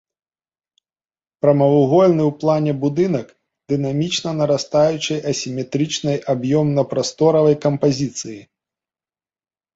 [1.45, 3.27] Прамавугольны ў плане будынак
[3.75, 8.41] дынамічна нарастаючай асіметрычнай аб'ёмна-прасторавай кампазіцыі.